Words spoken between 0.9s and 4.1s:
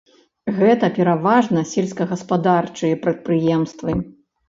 пераважна сельскагаспадарчыя прадпрыемствы.